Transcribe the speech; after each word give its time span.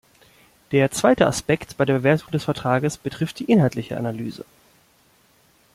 Der 0.71 0.89
zweite 0.89 1.27
Aspekt 1.27 1.77
bei 1.77 1.85
der 1.85 1.93
Bewertung 1.93 2.31
des 2.31 2.45
Vertrags 2.45 2.97
betrifft 2.97 3.37
die 3.37 3.43
inhaltliche 3.51 3.97
Analyse. 3.97 4.45